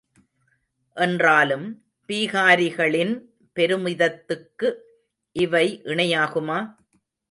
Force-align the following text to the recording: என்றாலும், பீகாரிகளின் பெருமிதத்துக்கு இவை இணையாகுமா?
என்றாலும், 0.95 1.83
பீகாரிகளின் 2.07 3.13
பெருமிதத்துக்கு 3.55 4.73
இவை 5.31 5.81
இணையாகுமா? 5.83 6.75